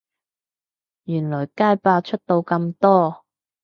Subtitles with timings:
[1.05, 3.23] 原來街霸出到咁多